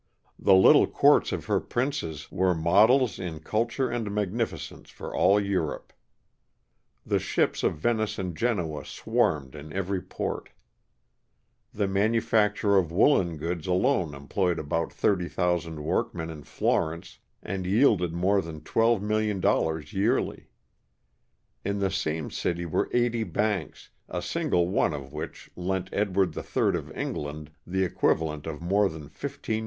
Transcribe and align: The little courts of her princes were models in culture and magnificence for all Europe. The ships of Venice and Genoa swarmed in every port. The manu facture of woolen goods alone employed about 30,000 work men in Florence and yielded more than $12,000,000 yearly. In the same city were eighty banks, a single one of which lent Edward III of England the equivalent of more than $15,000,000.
The 0.39 0.55
little 0.55 0.87
courts 0.87 1.31
of 1.31 1.45
her 1.45 1.59
princes 1.59 2.31
were 2.31 2.55
models 2.55 3.19
in 3.19 3.39
culture 3.39 3.87
and 3.87 4.09
magnificence 4.09 4.89
for 4.89 5.15
all 5.15 5.39
Europe. 5.39 5.93
The 7.05 7.19
ships 7.19 7.61
of 7.61 7.77
Venice 7.77 8.17
and 8.17 8.35
Genoa 8.35 8.83
swarmed 8.83 9.53
in 9.53 9.71
every 9.71 10.01
port. 10.01 10.49
The 11.71 11.87
manu 11.87 12.19
facture 12.19 12.79
of 12.79 12.91
woolen 12.91 13.37
goods 13.37 13.67
alone 13.67 14.15
employed 14.15 14.57
about 14.57 14.91
30,000 14.91 15.83
work 15.83 16.15
men 16.15 16.31
in 16.31 16.45
Florence 16.45 17.19
and 17.43 17.67
yielded 17.67 18.11
more 18.11 18.41
than 18.41 18.61
$12,000,000 18.61 19.93
yearly. 19.93 20.47
In 21.63 21.77
the 21.77 21.91
same 21.91 22.31
city 22.31 22.65
were 22.65 22.89
eighty 22.91 23.23
banks, 23.23 23.91
a 24.09 24.23
single 24.23 24.67
one 24.67 24.95
of 24.95 25.13
which 25.13 25.51
lent 25.55 25.91
Edward 25.93 26.35
III 26.35 26.75
of 26.75 26.91
England 26.97 27.51
the 27.67 27.83
equivalent 27.83 28.47
of 28.47 28.63
more 28.63 28.89
than 28.89 29.07
$15,000,000. 29.07 29.59